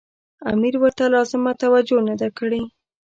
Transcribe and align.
امیر 0.51 0.75
ورته 0.81 1.03
لازمه 1.15 1.51
توجه 1.63 1.99
نه 2.07 2.15
ده 2.21 2.29
کړې. 2.37 2.61